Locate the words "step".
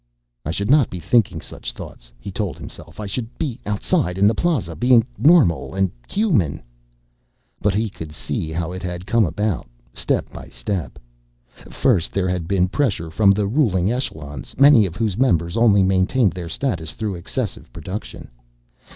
9.93-10.33, 10.47-10.97